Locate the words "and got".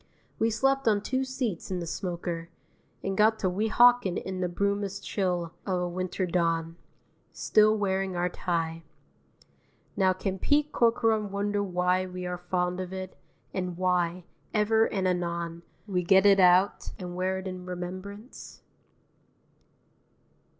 3.03-3.37